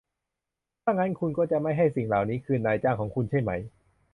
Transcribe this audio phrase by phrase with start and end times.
[0.83, 3.59] ถ้างั้นคุณก็จะไม่ให้สิ่งเหล่านี้คืนนายจ้างของคุณใช่มั้ย